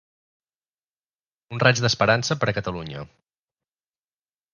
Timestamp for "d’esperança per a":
1.85-2.55